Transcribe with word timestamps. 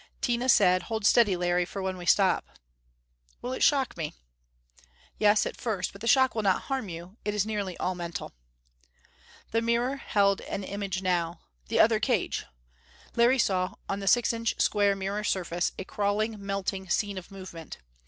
Tina 0.19 0.49
said. 0.49 0.81
"Hold 0.89 1.05
steady, 1.05 1.37
Larry, 1.37 1.63
for 1.63 1.79
when 1.79 1.95
we 1.95 2.07
stop." 2.07 2.57
"Will 3.39 3.53
it 3.53 3.61
shock 3.61 3.95
me?" 3.95 4.15
"Yes 5.19 5.45
at 5.45 5.61
first. 5.61 5.91
But 5.91 6.01
the 6.01 6.07
shock 6.07 6.33
will 6.33 6.41
not 6.41 6.63
harm 6.63 6.89
you: 6.89 7.17
it 7.23 7.35
is 7.35 7.45
nearly 7.45 7.77
all 7.77 7.93
mental." 7.93 8.33
The 9.51 9.61
mirror 9.61 9.97
held 9.97 10.41
an 10.41 10.63
image 10.63 11.03
now 11.03 11.41
the 11.67 11.79
other 11.79 11.99
cage. 11.99 12.45
Larry 13.15 13.37
saw, 13.37 13.75
on 13.87 13.99
the 13.99 14.07
six 14.07 14.33
inch 14.33 14.59
square 14.59 14.95
mirror 14.95 15.23
surface, 15.23 15.71
a 15.77 15.83
crawling, 15.85 16.43
melting 16.43 16.89
scene 16.89 17.19
of 17.19 17.29
movement. 17.29 17.77